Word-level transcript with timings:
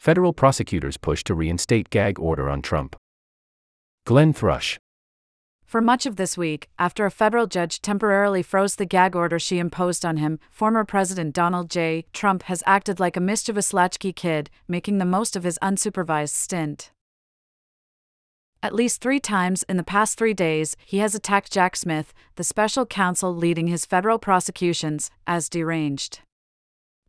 Federal 0.00 0.32
prosecutors 0.32 0.96
push 0.96 1.22
to 1.24 1.34
reinstate 1.34 1.90
gag 1.90 2.18
order 2.18 2.48
on 2.48 2.62
Trump. 2.62 2.96
Glenn 4.06 4.32
Thrush. 4.32 4.78
For 5.66 5.82
much 5.82 6.06
of 6.06 6.16
this 6.16 6.38
week, 6.38 6.70
after 6.78 7.04
a 7.04 7.10
federal 7.10 7.46
judge 7.46 7.82
temporarily 7.82 8.42
froze 8.42 8.76
the 8.76 8.86
gag 8.86 9.14
order 9.14 9.38
she 9.38 9.58
imposed 9.58 10.06
on 10.06 10.16
him, 10.16 10.38
former 10.50 10.86
President 10.86 11.34
Donald 11.34 11.68
J. 11.68 12.06
Trump 12.14 12.44
has 12.44 12.62
acted 12.64 12.98
like 12.98 13.18
a 13.18 13.20
mischievous 13.20 13.74
latchkey 13.74 14.14
kid, 14.14 14.48
making 14.66 14.96
the 14.96 15.04
most 15.04 15.36
of 15.36 15.44
his 15.44 15.58
unsupervised 15.60 16.30
stint. 16.30 16.92
At 18.62 18.74
least 18.74 19.02
three 19.02 19.20
times 19.20 19.64
in 19.64 19.76
the 19.76 19.82
past 19.82 20.16
three 20.16 20.32
days, 20.32 20.76
he 20.86 21.00
has 21.00 21.14
attacked 21.14 21.52
Jack 21.52 21.76
Smith, 21.76 22.14
the 22.36 22.44
special 22.44 22.86
counsel 22.86 23.36
leading 23.36 23.66
his 23.66 23.84
federal 23.84 24.18
prosecutions, 24.18 25.10
as 25.26 25.50
deranged. 25.50 26.20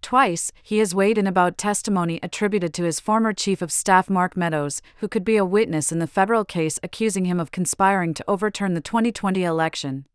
Twice, 0.01 0.51
he 0.63 0.79
has 0.79 0.95
weighed 0.95 1.17
in 1.17 1.27
about 1.27 1.57
testimony 1.57 2.19
attributed 2.23 2.73
to 2.73 2.83
his 2.83 2.99
former 2.99 3.33
chief 3.33 3.61
of 3.61 3.71
staff 3.71 4.09
Mark 4.09 4.35
Meadows, 4.35 4.81
who 4.97 5.07
could 5.07 5.23
be 5.23 5.37
a 5.37 5.45
witness 5.45 5.91
in 5.91 5.99
the 5.99 6.07
federal 6.07 6.43
case 6.43 6.79
accusing 6.83 7.25
him 7.25 7.39
of 7.39 7.51
conspiring 7.51 8.13
to 8.15 8.25
overturn 8.27 8.73
the 8.73 8.81
2020 8.81 9.43
election. 9.43 10.05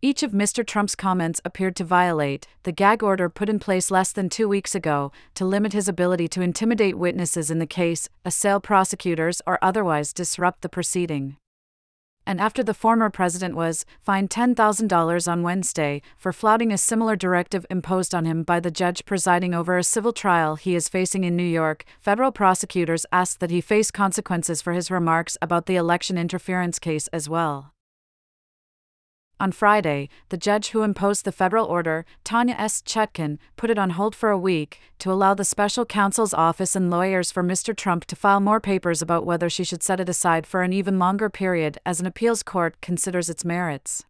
Each 0.00 0.22
of 0.22 0.30
Mr. 0.30 0.64
Trump's 0.64 0.94
comments 0.94 1.40
appeared 1.44 1.74
to 1.76 1.84
violate 1.84 2.46
the 2.62 2.70
gag 2.70 3.02
order 3.02 3.28
put 3.28 3.48
in 3.48 3.58
place 3.58 3.90
less 3.90 4.12
than 4.12 4.28
two 4.28 4.48
weeks 4.48 4.74
ago 4.74 5.10
to 5.34 5.44
limit 5.44 5.72
his 5.72 5.88
ability 5.88 6.28
to 6.28 6.42
intimidate 6.42 6.96
witnesses 6.96 7.50
in 7.50 7.58
the 7.58 7.66
case, 7.66 8.08
assail 8.24 8.60
prosecutors, 8.60 9.42
or 9.44 9.58
otherwise 9.60 10.12
disrupt 10.12 10.62
the 10.62 10.68
proceeding 10.68 11.36
and 12.28 12.42
after 12.42 12.62
the 12.62 12.74
former 12.74 13.08
president 13.08 13.56
was 13.56 13.86
fined 14.02 14.28
$10,000 14.28 15.32
on 15.32 15.42
Wednesday 15.42 16.02
for 16.18 16.30
flouting 16.30 16.70
a 16.70 16.76
similar 16.76 17.16
directive 17.16 17.64
imposed 17.70 18.14
on 18.14 18.26
him 18.26 18.42
by 18.42 18.60
the 18.60 18.70
judge 18.70 19.06
presiding 19.06 19.54
over 19.54 19.78
a 19.78 19.82
civil 19.82 20.12
trial 20.12 20.56
he 20.56 20.74
is 20.74 20.90
facing 20.90 21.24
in 21.24 21.34
New 21.34 21.42
York, 21.42 21.86
federal 22.02 22.30
prosecutors 22.30 23.06
asked 23.10 23.40
that 23.40 23.50
he 23.50 23.62
face 23.62 23.90
consequences 23.90 24.60
for 24.60 24.74
his 24.74 24.90
remarks 24.90 25.38
about 25.40 25.64
the 25.64 25.76
election 25.76 26.18
interference 26.18 26.78
case 26.78 27.08
as 27.08 27.30
well. 27.30 27.72
On 29.40 29.52
Friday, 29.52 30.08
the 30.30 30.36
judge 30.36 30.70
who 30.70 30.82
imposed 30.82 31.24
the 31.24 31.30
federal 31.30 31.64
order, 31.64 32.04
Tanya 32.24 32.56
S. 32.58 32.82
Chutkan, 32.82 33.38
put 33.56 33.70
it 33.70 33.78
on 33.78 33.90
hold 33.90 34.16
for 34.16 34.30
a 34.30 34.38
week 34.38 34.80
to 34.98 35.12
allow 35.12 35.32
the 35.32 35.44
special 35.44 35.84
counsel's 35.84 36.34
office 36.34 36.74
and 36.74 36.90
lawyers 36.90 37.30
for 37.30 37.44
Mr. 37.44 37.76
Trump 37.76 38.04
to 38.06 38.16
file 38.16 38.40
more 38.40 38.58
papers 38.58 39.00
about 39.00 39.24
whether 39.24 39.48
she 39.48 39.62
should 39.62 39.84
set 39.84 40.00
it 40.00 40.08
aside 40.08 40.44
for 40.44 40.62
an 40.62 40.72
even 40.72 40.98
longer 40.98 41.30
period 41.30 41.78
as 41.86 42.00
an 42.00 42.06
appeals 42.06 42.42
court 42.42 42.80
considers 42.80 43.30
its 43.30 43.44
merits. 43.44 44.04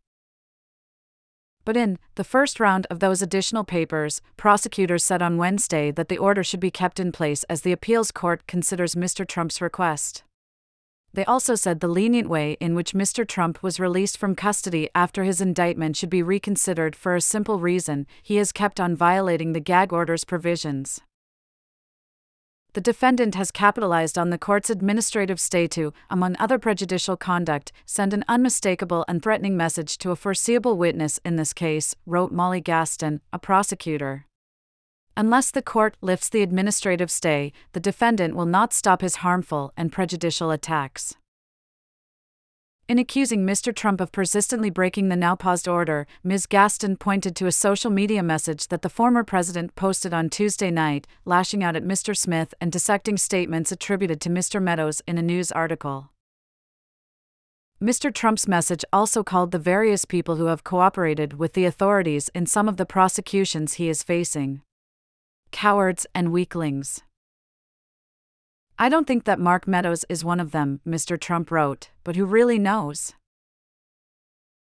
But 1.67 1.77
in 1.77 1.99
the 2.15 2.25
first 2.25 2.59
round 2.59 2.87
of 2.89 3.01
those 3.01 3.21
additional 3.21 3.65
papers, 3.65 4.23
prosecutors 4.39 5.05
said 5.05 5.21
on 5.21 5.37
Wednesday 5.37 5.91
that 5.91 6.09
the 6.09 6.17
order 6.17 6.43
should 6.43 6.61
be 6.61 6.71
kept 6.71 6.99
in 6.99 7.13
place 7.13 7.45
as 7.45 7.61
the 7.61 7.73
appeals 7.73 8.11
court 8.11 8.47
considers 8.47 8.95
Mr. 8.95 9.29
Trump's 9.29 9.61
request. 9.61 10.23
They 11.15 11.25
also 11.25 11.55
said 11.55 11.81
the 11.81 11.89
lenient 11.89 12.29
way 12.29 12.57
in 12.61 12.75
which 12.75 12.93
Mr. 12.93 13.27
Trump 13.27 13.63
was 13.63 13.81
released 13.81 14.19
from 14.19 14.35
custody 14.35 14.89
after 14.95 15.25
his 15.25 15.41
indictment 15.41 15.97
should 15.97 16.11
be 16.11 16.23
reconsidered 16.23 16.95
for 16.95 17.17
a 17.17 17.21
simple 17.21 17.59
reason 17.59 18.07
he 18.23 18.37
has 18.37 18.53
kept 18.53 18.79
on 18.79 18.95
violating 18.95 19.53
the 19.53 19.61
gag 19.61 19.93
order's 19.93 20.25
provisions. 20.25 21.01
The 22.75 22.83
defendant 22.83 23.35
has 23.35 23.51
capitalized 23.51 24.19
on 24.19 24.31
the 24.31 24.39
court's 24.39 24.71
administrative 24.71 25.41
stay 25.41 25.67
to, 25.69 25.93
among 26.11 26.37
other 26.39 26.59
prejudicial 26.59 27.17
conduct, 27.17 27.73
send 27.87 28.13
an 28.13 28.25
unmistakable 28.29 29.05
and 29.09 29.23
threatening 29.23 29.57
message 29.57 29.99
to 29.99 30.13
a 30.13 30.17
foreseeable 30.17 30.77
witness 30.77 31.19
in 31.25 31.37
this 31.37 31.53
case, 31.53 31.97
wrote 32.07 32.31
Molly 32.31 32.61
Gaston, 32.61 33.23
a 33.33 33.39
prosecutor. 33.39 34.28
Unless 35.19 35.51
the 35.51 35.63
court 35.63 35.97
lifts 36.01 36.29
the 36.29 36.43
administrative 36.43 37.11
stay, 37.11 37.53
the 37.73 37.81
defendant 37.81 38.37
will 38.37 38.47
not 38.47 38.73
stop 38.73 39.01
his 39.01 39.17
harmful 39.17 39.73
and 39.77 39.91
prejudicial 39.91 40.53
attacks. 40.53 41.17
In 42.87 43.01
accusing 43.01 43.45
Mr. 43.45 43.75
Trump 43.75 44.01
of 44.01 44.13
persistently 44.13 44.71
breaking 44.71 45.09
the 45.09 45.17
now 45.17 45.35
paused 45.35 45.67
order, 45.67 46.07
Ms. 46.23 46.47
Gaston 46.47 46.97
pointed 46.97 47.35
to 47.35 47.47
a 47.47 47.53
social 47.53 47.91
media 47.91 48.23
message 48.23 48.69
that 48.69 48.83
the 48.83 48.89
former 48.89 49.25
president 49.25 49.75
posted 49.75 50.15
on 50.15 50.31
Tuesday 50.31 50.71
night, 50.71 51.09
lashing 51.25 51.65
out 51.65 51.75
at 51.75 51.83
Mr. 51.83 52.17
Smith 52.17 52.55
and 52.61 52.71
dissecting 52.71 53.17
statements 53.17 53.73
attributed 53.73 54.21
to 54.21 54.31
Mr. 54.31 54.63
Meadows 54.63 55.03
in 55.05 55.19
a 55.19 55.23
news 55.23 55.51
article. 55.51 56.13
Mr. 57.83 58.15
Trump's 58.15 58.47
message 58.47 58.85
also 58.93 59.25
called 59.25 59.51
the 59.51 59.59
various 59.59 60.05
people 60.05 60.37
who 60.37 60.47
have 60.47 60.63
cooperated 60.63 61.41
with 61.41 61.55
the 61.55 61.65
authorities 61.65 62.31
in 62.37 62.47
some 62.47 62.69
of 62.69 62.77
the 62.77 62.87
prosecutions 62.87 63.75
he 63.75 63.89
is 63.89 64.05
facing 64.05 64.63
cowards, 65.51 66.07
and 66.15 66.33
weaklings. 66.33 67.03
I 68.79 68.89
don't 68.89 69.07
think 69.07 69.25
that 69.25 69.41
Mark 69.41 69.67
Meadows 69.67 70.05
is 70.09 70.25
one 70.25 70.39
of 70.39 70.53
them, 70.53 70.81
Mr. 70.87 71.19
Trump 71.21 71.51
wrote, 71.51 71.91
but 72.05 72.17
who 72.17 72.25
really 72.25 72.59
knows? 72.59 73.15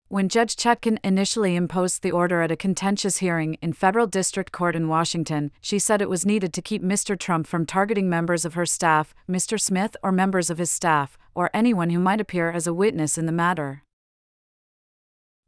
When 0.10 0.30
Judge 0.30 0.56
Chutkan 0.56 1.00
initially 1.04 1.56
imposed 1.56 2.04
the 2.04 2.12
order 2.12 2.42
at 2.42 2.52
a 2.52 2.56
contentious 2.56 3.18
hearing 3.18 3.56
in 3.64 3.74
federal 3.74 4.06
district 4.06 4.52
court 4.52 4.76
in 4.76 4.88
Washington, 4.88 5.52
she 5.60 5.80
said 5.80 6.02
it 6.02 6.10
was 6.10 6.26
needed 6.26 6.54
to 6.54 6.62
keep 6.62 6.84
Mr. 6.84 7.18
Trump 7.18 7.48
from 7.48 7.66
targeting 7.66 8.10
members 8.10 8.46
of 8.46 8.54
her 8.54 8.66
staff, 8.66 9.16
Mr. 9.28 9.60
Smith, 9.60 9.96
or 10.04 10.12
members 10.12 10.50
of 10.50 10.58
his 10.58 10.70
staff, 10.70 11.18
or 11.34 11.50
anyone 11.54 11.90
who 11.90 11.98
might 11.98 12.22
appear 12.22 12.52
as 12.52 12.68
a 12.68 12.74
witness 12.74 13.18
in 13.18 13.26
the 13.26 13.32
matter. 13.32 13.84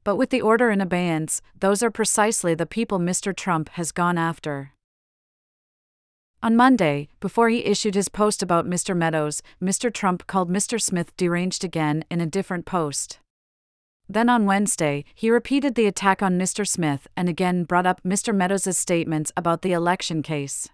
But 0.05 0.15
with 0.15 0.29
the 0.29 0.41
order 0.41 0.71
in 0.71 0.81
abeyance, 0.81 1.41
those 1.59 1.83
are 1.83 1.91
precisely 1.91 2.55
the 2.55 2.65
people 2.65 2.99
Mr. 2.99 3.35
Trump 3.35 3.69
has 3.69 3.91
gone 3.91 4.17
after. 4.17 4.71
On 6.45 6.55
Monday, 6.55 7.07
before 7.19 7.49
he 7.49 7.65
issued 7.65 7.95
his 7.95 8.07
post 8.07 8.43
about 8.43 8.67
Mr. 8.67 8.95
Meadows, 8.95 9.41
Mr. 9.59 9.91
Trump 9.91 10.27
called 10.27 10.47
Mr. 10.47 10.79
Smith 10.79 11.17
deranged 11.17 11.63
again 11.63 12.05
in 12.11 12.21
a 12.21 12.27
different 12.27 12.67
post. 12.67 13.17
Then 14.07 14.29
on 14.29 14.45
Wednesday, 14.45 15.05
he 15.15 15.31
repeated 15.31 15.73
the 15.73 15.87
attack 15.87 16.21
on 16.21 16.37
Mr. 16.37 16.67
Smith 16.67 17.07
and 17.17 17.27
again 17.27 17.63
brought 17.63 17.87
up 17.87 18.03
Mr. 18.03 18.31
Meadows' 18.31 18.77
statements 18.77 19.31
about 19.35 19.63
the 19.63 19.71
election 19.71 20.21
case. 20.21 20.69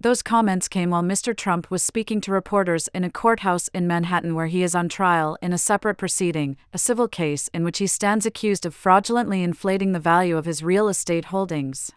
Those 0.00 0.20
comments 0.20 0.66
came 0.66 0.90
while 0.90 1.04
Mr. 1.04 1.32
Trump 1.36 1.70
was 1.70 1.84
speaking 1.84 2.20
to 2.22 2.32
reporters 2.32 2.88
in 2.88 3.04
a 3.04 3.08
courthouse 3.08 3.68
in 3.68 3.86
Manhattan 3.86 4.34
where 4.34 4.48
he 4.48 4.64
is 4.64 4.74
on 4.74 4.88
trial 4.88 5.38
in 5.40 5.52
a 5.52 5.58
separate 5.58 5.94
proceeding, 5.94 6.56
a 6.72 6.78
civil 6.78 7.06
case 7.06 7.46
in 7.54 7.62
which 7.62 7.78
he 7.78 7.86
stands 7.86 8.26
accused 8.26 8.66
of 8.66 8.74
fraudulently 8.74 9.44
inflating 9.44 9.92
the 9.92 10.00
value 10.00 10.36
of 10.36 10.44
his 10.44 10.60
real 10.60 10.88
estate 10.88 11.26
holdings. 11.26 11.92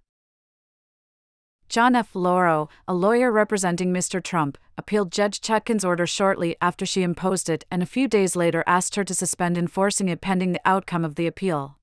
John 1.68 1.96
F. 1.96 2.16
Lauro, 2.16 2.70
a 2.88 2.94
lawyer 2.94 3.32
representing 3.32 3.92
Mr. 3.92 4.24
Trump, 4.24 4.58
appealed 4.78 5.12
Judge 5.12 5.42
Chutkan's 5.42 5.84
order 5.84 6.06
shortly 6.06 6.56
after 6.62 6.86
she 6.86 7.02
imposed 7.02 7.50
it 7.50 7.66
and 7.72 7.82
a 7.82 7.88
few 7.88 8.08
days 8.08 8.36
later 8.36 8.64
asked 8.68 8.96
her 8.96 9.04
to 9.04 9.14
suspend 9.14 9.58
enforcing 9.58 10.08
it 10.08 10.22
pending 10.22 10.52
the 10.52 10.62
outcome 10.66 11.04
of 11.04 11.16
the 11.16 11.28
appeal. 11.28 11.78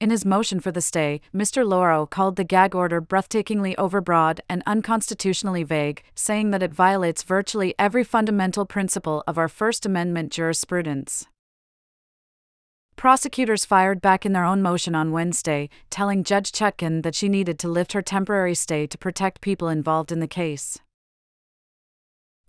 In 0.00 0.10
his 0.10 0.24
motion 0.24 0.60
for 0.60 0.72
the 0.72 0.80
stay, 0.80 1.20
Mr. 1.34 1.66
Lauro 1.66 2.06
called 2.06 2.36
the 2.36 2.44
gag 2.44 2.74
order 2.74 3.02
breathtakingly 3.02 3.74
overbroad 3.76 4.40
and 4.48 4.62
unconstitutionally 4.66 5.62
vague, 5.62 6.02
saying 6.14 6.52
that 6.52 6.62
it 6.62 6.72
violates 6.72 7.22
virtually 7.22 7.74
every 7.78 8.02
fundamental 8.02 8.64
principle 8.64 9.22
of 9.26 9.36
our 9.36 9.48
First 9.48 9.84
Amendment 9.84 10.32
jurisprudence. 10.32 11.26
Prosecutors 12.96 13.64
fired 13.64 14.00
back 14.00 14.26
in 14.26 14.32
their 14.32 14.44
own 14.44 14.60
motion 14.60 14.94
on 14.94 15.12
Wednesday, 15.12 15.68
telling 15.88 16.22
Judge 16.22 16.52
Chutkan 16.52 17.02
that 17.02 17.14
she 17.14 17.28
needed 17.28 17.58
to 17.60 17.68
lift 17.68 17.92
her 17.92 18.02
temporary 18.02 18.54
stay 18.54 18.86
to 18.86 18.98
protect 18.98 19.40
people 19.40 19.68
involved 19.68 20.12
in 20.12 20.20
the 20.20 20.26
case. 20.26 20.78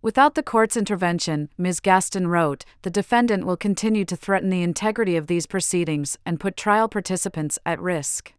Without 0.01 0.33
the 0.33 0.43
court's 0.43 0.75
intervention, 0.75 1.49
Ms. 1.59 1.79
Gaston 1.79 2.27
wrote, 2.27 2.65
the 2.81 2.89
defendant 2.89 3.45
will 3.45 3.55
continue 3.55 4.03
to 4.05 4.15
threaten 4.15 4.49
the 4.49 4.63
integrity 4.63 5.15
of 5.15 5.27
these 5.27 5.45
proceedings 5.45 6.17
and 6.25 6.39
put 6.39 6.57
trial 6.57 6.89
participants 6.89 7.59
at 7.65 7.79
risk. 7.79 8.33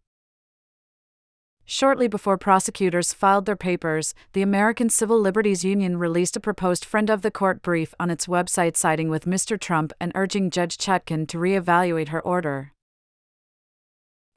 Shortly 1.65 2.07
before 2.07 2.37
prosecutors 2.37 3.13
filed 3.13 3.45
their 3.45 3.55
papers, 3.55 4.13
the 4.33 4.41
American 4.41 4.89
Civil 4.89 5.19
Liberties 5.19 5.63
Union 5.63 5.97
released 5.97 6.35
a 6.35 6.41
proposed 6.41 6.83
friend 6.83 7.09
of 7.09 7.21
the 7.21 7.31
court 7.31 7.61
brief 7.61 7.93
on 7.99 8.09
its 8.09 8.27
website 8.27 8.75
siding 8.75 9.09
with 9.09 9.25
Mr. 9.25 9.59
Trump 9.59 9.93
and 9.99 10.11
urging 10.13 10.49
Judge 10.49 10.77
Chutkan 10.77 11.27
to 11.29 11.37
reevaluate 11.37 12.09
her 12.09 12.21
order. 12.21 12.73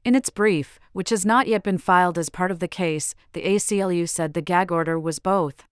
In 0.05 0.15
its 0.15 0.29
brief, 0.29 0.79
which 0.93 1.09
has 1.09 1.25
not 1.25 1.47
yet 1.47 1.63
been 1.63 1.77
filed 1.77 2.17
as 2.17 2.29
part 2.29 2.49
of 2.49 2.59
the 2.59 2.67
case, 2.67 3.13
the 3.33 3.43
ACLU 3.43 4.07
said 4.07 4.33
the 4.33 4.41
gag 4.41 4.71
order 4.71 4.97
was 4.97 5.19
both 5.19 5.65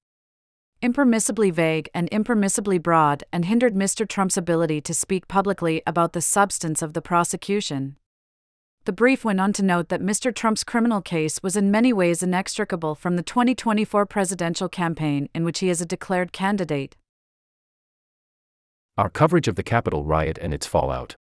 impermissibly 0.84 1.51
vague 1.51 1.90
and 1.94 2.12
impermissibly 2.12 2.84
broad 2.84 3.24
and 3.31 3.46
hindered 3.46 3.74
Mr. 3.74 4.08
Trump's 4.08 4.38
ability 4.38 4.81
to 4.81 4.94
speak 4.94 5.28
publicly 5.30 5.81
about 5.88 6.12
the 6.12 6.22
substance 6.22 6.81
of 6.81 6.94
the 6.94 7.01
prosecution. 7.01 7.96
The 8.86 8.94
brief 8.94 9.26
went 9.26 9.42
on 9.42 9.52
to 9.54 9.64
note 9.64 9.90
that 9.90 10.00
Mr. 10.00 10.34
Trump's 10.34 10.64
criminal 10.64 11.02
case 11.02 11.42
was 11.42 11.58
in 11.58 11.72
many 11.72 11.92
ways 11.92 12.22
inextricable 12.22 12.94
from 12.94 13.16
the 13.16 13.24
2024 13.24 14.06
presidential 14.06 14.70
campaign 14.70 15.28
in 15.34 15.44
which 15.44 15.58
he 15.58 15.70
is 15.70 15.82
a 15.82 15.88
declared 15.88 16.32
candidate. 16.32 16.96
Our 18.96 19.10
coverage 19.10 19.48
of 19.48 19.56
the 19.56 19.64
Capitol 19.64 20.04
riot 20.04 20.38
and 20.40 20.54
its 20.54 20.68
fallout. 20.68 21.16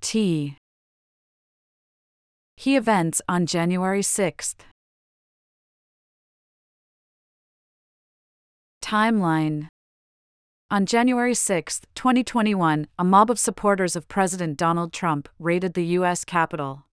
T. 0.00 0.56
He 2.56 2.76
events 2.76 3.20
on 3.28 3.44
January 3.46 4.02
6th. 4.02 4.54
Timeline 8.80 9.66
on 10.72 10.86
January 10.86 11.34
6, 11.34 11.80
2021, 11.96 12.86
a 12.96 13.02
mob 13.02 13.28
of 13.28 13.40
supporters 13.40 13.96
of 13.96 14.06
President 14.06 14.56
Donald 14.56 14.92
Trump 14.92 15.28
raided 15.40 15.74
the 15.74 15.84
U.S. 15.98 16.24
Capitol. 16.24 16.84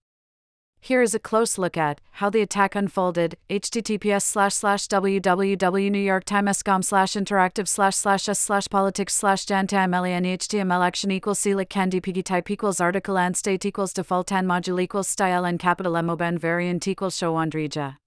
Here 0.80 1.04
is 1.04 1.14
a 1.14 1.20
close 1.20 1.60
look 1.60 1.78
at 1.78 2.02
how 2.14 2.32
the 2.32 2.42
attack 2.42 2.74
unfolded. 2.74 3.38
https 3.52 4.24
slash 4.24 4.56
slash 4.56 4.88
www.newyorktimes.com 4.88 6.82
slash 6.82 7.12
interactive 7.12 7.68
slash 7.68 7.96
slash 7.96 8.28
s 8.28 8.40
slash 8.40 8.68
politics 8.68 9.14
slash 9.14 9.46
jantimelian 9.46 10.26
html 10.26 10.84
action 10.84 11.12
equals 11.12 11.40
selic 11.40 11.70
candy 11.70 12.02
piggy 12.02 12.24
type 12.24 12.50
equals 12.50 12.82
article 12.82 13.16
and 13.16 13.38
state 13.38 13.64
equals 13.64 13.94
default 13.94 14.32
and 14.32 14.48
module 14.48 14.82
equals 14.82 15.08
style 15.08 15.46
and 15.46 15.60
capital 15.60 15.96
M 15.96 16.16
ben 16.18 16.40
variant 16.40 16.88
equals 16.88 17.16
show 17.16 17.36
andrija. 17.36 17.98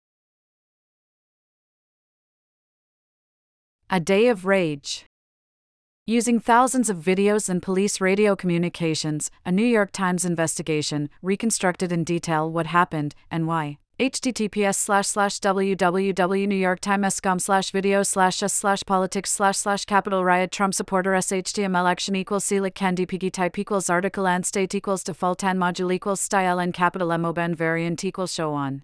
A 3.88 4.00
day 4.00 4.26
of 4.26 4.44
rage. 4.46 5.06
Using 6.10 6.40
thousands 6.40 6.90
of 6.90 6.96
videos 6.96 7.48
and 7.48 7.62
police 7.62 8.00
radio 8.00 8.34
communications, 8.34 9.30
a 9.46 9.52
New 9.52 9.64
York 9.64 9.92
Times 9.92 10.24
investigation 10.24 11.08
reconstructed 11.22 11.92
in 11.92 12.02
detail 12.02 12.50
what 12.50 12.66
happened 12.66 13.14
and 13.30 13.46
why. 13.46 13.78
https 14.00 14.74
slash 14.74 15.06
slash 15.06 15.38
www.newyorktimes.com 15.38 17.38
slash 17.38 17.70
video 17.70 18.02
slash 18.02 18.42
s 18.42 18.52
slash 18.52 18.82
politics 18.86 19.30
slash 19.30 19.58
slash 19.58 19.84
capitol 19.84 20.24
riot 20.24 20.50
Trump 20.50 20.74
supporter 20.74 21.12
shtml 21.12 21.88
action 21.88 22.16
equals 22.16 22.44
selic 22.44 22.74
candy 22.74 23.06
piggy 23.06 23.30
type 23.30 23.56
equals 23.56 23.88
article 23.88 24.26
and 24.26 24.44
state 24.44 24.74
equals 24.74 25.04
default 25.04 25.44
and 25.44 25.60
module 25.60 25.94
equals 25.94 26.20
style 26.20 26.58
and 26.58 26.74
capital 26.74 27.12
M 27.12 27.32
ben 27.32 27.54
variant 27.54 28.04
equals 28.04 28.34
show 28.34 28.52
on. 28.52 28.82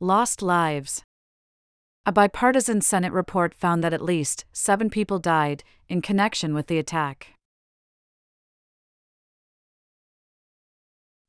Lost 0.00 0.42
lives. 0.42 1.04
A 2.06 2.12
bipartisan 2.12 2.80
Senate 2.80 3.12
report 3.12 3.54
found 3.54 3.84
that 3.84 3.92
at 3.92 4.00
least 4.00 4.46
seven 4.52 4.88
people 4.88 5.18
died 5.18 5.62
in 5.88 6.00
connection 6.00 6.54
with 6.54 6.66
the 6.66 6.78
attack. 6.78 7.34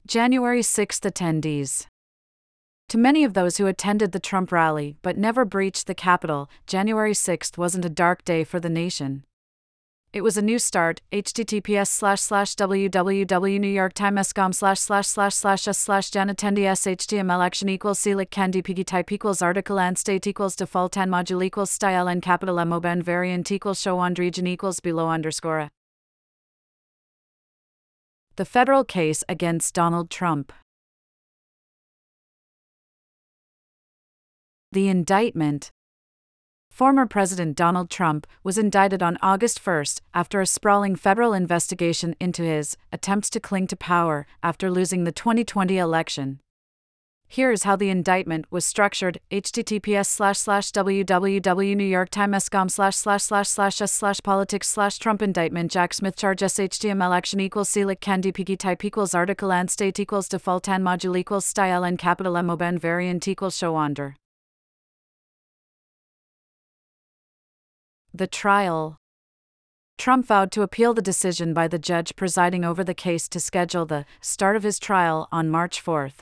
January 0.07 0.61
6 0.61 0.99
attendees. 1.01 1.87
To 2.89 2.97
many 2.97 3.23
of 3.23 3.33
those 3.33 3.57
who 3.57 3.67
attended 3.67 4.11
the 4.11 4.19
Trump 4.19 4.51
rally 4.51 4.95
but 5.01 5.17
never 5.17 5.45
breached 5.45 5.87
the 5.87 5.95
Capitol, 5.95 6.49
January 6.67 7.13
6 7.13 7.57
wasn't 7.57 7.85
a 7.85 7.89
dark 7.89 8.23
day 8.23 8.43
for 8.43 8.59
the 8.59 8.69
nation. 8.69 9.25
It 10.13 10.21
was 10.23 10.35
a 10.35 10.41
new 10.41 10.59
start. 10.59 11.01
https 11.13 11.87
slash 11.87 12.19
slash 12.19 12.55
www.newyorktimes.com 12.55 14.53
slash 14.53 14.79
slash 14.79 15.07
slash 15.07 15.35
slash 15.35 15.67
s 15.69 15.77
slash 15.77 16.11
janattendies 16.11 16.85
html 16.85 17.45
action 17.45 17.69
equals 17.69 17.97
selic 17.99 18.29
candy 18.29 18.61
piggy 18.61 18.83
type 18.83 19.09
equals 19.09 19.41
article 19.41 19.79
and 19.79 19.97
state 19.97 20.27
equals 20.27 20.57
default 20.57 20.97
and 20.97 21.09
module 21.09 21.41
equals 21.41 21.71
style 21.71 22.09
and 22.09 22.21
capital 22.21 22.59
M 22.59 22.77
ben 22.81 23.01
variant 23.01 23.49
equals 23.53 23.79
show 23.79 23.99
on 23.99 24.13
region 24.15 24.47
equals 24.47 24.81
below 24.81 25.07
underscore. 25.09 25.69
The 28.35 28.43
federal 28.43 28.83
case 28.83 29.23
against 29.29 29.73
Donald 29.73 30.09
Trump. 30.09 30.51
The 34.73 34.89
indictment 34.89 35.71
Former 36.71 37.05
President 37.05 37.55
Donald 37.57 37.89
Trump 37.89 38.25
was 38.45 38.57
indicted 38.57 39.03
on 39.03 39.17
August 39.21 39.59
1 39.67 39.83
after 40.13 40.39
a 40.39 40.45
sprawling 40.47 40.95
federal 40.95 41.33
investigation 41.33 42.15
into 42.17 42.43
his 42.43 42.77
attempts 42.93 43.29
to 43.31 43.41
cling 43.41 43.67
to 43.67 43.75
power 43.75 44.25
after 44.41 44.71
losing 44.71 45.03
the 45.03 45.11
2020 45.11 45.77
election. 45.77 46.39
Here's 47.27 47.63
how 47.63 47.75
the 47.75 47.89
indictment 47.89 48.45
was 48.49 48.65
structured 48.65 49.19
https 49.29 50.05
slash 50.07 50.37
slash 50.39 50.71
www.newyorktimes.com 50.71 52.69
slash 52.69 52.95
slash 52.95 53.23
slash 53.23 53.49
slash 53.49 53.81
s 53.81 53.91
slash 53.91 54.21
politics 54.21 54.69
slash 54.69 54.97
Trump 54.97 55.21
indictment 55.21 55.71
Jack 55.71 55.93
Smith 55.93 56.15
charge 56.15 56.39
html 56.39 57.15
action 57.15 57.41
equals 57.41 57.69
selic 57.69 57.99
candy 57.99 58.31
piggy 58.31 58.55
type 58.55 58.85
equals 58.85 59.13
article 59.13 59.51
and 59.51 59.69
state 59.69 59.99
equals 59.99 60.29
default 60.29 60.69
and 60.69 60.85
module 60.85 61.17
equals 61.17 61.45
style 61.45 61.83
and 61.83 61.99
capital 61.99 62.37
M 62.37 62.79
variant 62.79 63.27
equals 63.27 63.57
show 63.57 63.75
under. 63.75 64.15
The 68.13 68.27
trial. 68.27 68.97
Trump 69.97 70.25
vowed 70.25 70.51
to 70.51 70.63
appeal 70.63 70.93
the 70.93 71.01
decision 71.01 71.53
by 71.53 71.69
the 71.69 71.79
judge 71.79 72.17
presiding 72.17 72.65
over 72.65 72.83
the 72.83 72.93
case 72.93 73.29
to 73.29 73.39
schedule 73.39 73.85
the 73.85 74.05
start 74.19 74.57
of 74.57 74.63
his 74.63 74.79
trial 74.79 75.29
on 75.31 75.49
March 75.49 75.81
4th. 75.81 76.15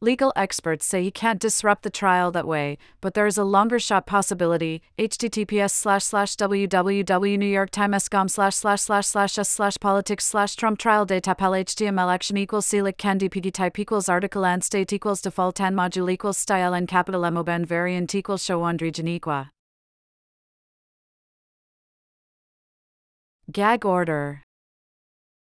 Legal 0.00 0.32
experts 0.34 0.86
say 0.86 1.02
he 1.04 1.10
can't 1.12 1.40
disrupt 1.40 1.82
the 1.82 1.90
trial 1.90 2.30
that 2.32 2.46
way, 2.46 2.78
but 3.00 3.14
there 3.14 3.26
is 3.26 3.38
a 3.38 3.44
longer 3.44 3.78
shot 3.78 4.06
possibility. 4.06 4.82
https 4.98 5.70
slash 5.70 6.04
slash 6.04 6.34
www.newyorktimes.com 6.36 8.28
slash 8.28 8.54
slash 8.56 8.80
slash 8.80 9.06
slash 9.06 9.38
s 9.38 9.48
slash 9.48 9.76
politics 9.78 10.24
slash 10.24 10.56
Trump 10.56 10.78
trial 10.78 11.04
data 11.04 11.34
pal 11.34 11.52
html 11.52 12.12
action 12.12 12.36
equals 12.36 12.66
selic 12.66 12.96
candy 12.96 13.28
piggy 13.28 13.50
type 13.50 13.78
equals 13.78 14.08
article 14.08 14.44
and 14.44 14.64
state 14.64 14.92
equals 14.92 15.20
default 15.20 15.60
and 15.60 15.76
module 15.76 16.10
equals 16.10 16.38
style 16.38 16.74
and 16.74 16.88
capital 16.88 17.24
M 17.24 17.40
ben 17.44 17.64
variant 17.64 18.14
equals 18.14 18.44
show 18.44 18.64
region 18.64 19.06
equa. 19.06 19.50
Gag 23.50 23.86
order. 23.86 24.42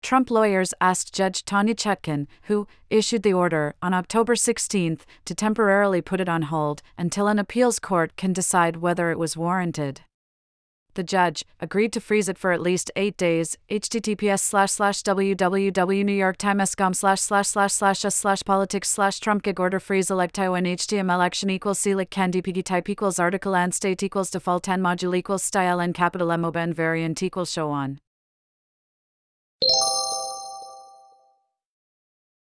Trump 0.02 0.32
lawyers 0.32 0.74
asked 0.80 1.14
Judge 1.14 1.44
Tanya 1.44 1.76
Chutkan, 1.76 2.28
who 2.44 2.66
issued 2.90 3.24
the 3.24 3.34
order 3.34 3.76
on 3.82 3.94
October 3.94 4.34
16, 4.34 5.00
to 5.26 5.36
temporarily 5.36 6.02
put 6.02 6.22
it 6.22 6.30
on 6.30 6.44
hold 6.44 6.82
until 6.98 7.28
an 7.28 7.38
appeals 7.38 7.80
court 7.80 8.16
can 8.16 8.32
decide 8.32 8.78
whether 8.78 9.12
it 9.12 9.20
was 9.20 9.36
warranted. 9.36 10.04
The 10.98 11.04
judge 11.04 11.46
agreed 11.62 11.94
to 11.94 12.02
freeze 12.02 12.28
it 12.28 12.40
for 12.40 12.52
at 12.52 12.60
least 12.60 12.90
eight 12.96 13.18
days. 13.18 13.56
https 13.70 14.40
slash 14.40 14.72
slash 14.72 15.04
www.newyorktimes.com 15.04 16.94
slash 16.96 17.22
slash 17.22 17.48
slash 17.48 17.74
slash 17.74 18.04
s 18.04 18.16
slash 18.16 18.42
politics 18.44 18.90
slash 18.90 19.20
Trump 19.20 19.44
gag 19.44 19.60
order 19.60 19.80
freeze 19.80 20.08
electio 20.08 20.58
and 20.58 20.66
HTML 20.66 21.24
action 21.24 21.52
equals 21.52 21.80
selic 21.80 22.10
candy 22.10 22.42
piggy 22.42 22.64
type 22.64 22.90
equals 22.90 23.20
article 23.20 23.56
and 23.56 23.76
state 23.76 24.02
equals 24.02 24.32
default 24.32 24.68
and 24.68 24.82
module 24.84 25.16
equals 25.16 25.44
style 25.44 25.80
and 25.80 25.94
capital 25.94 26.32
M 26.32 26.74
variant 26.74 27.22
equals 27.22 27.52
show 27.52 27.70
on. 27.70 28.00